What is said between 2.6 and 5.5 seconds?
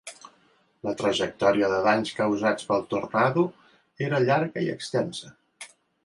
pel tornado era llarga i extensa.